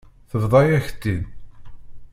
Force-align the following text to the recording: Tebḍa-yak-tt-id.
Tebḍa-yak-tt-id. 0.29 1.23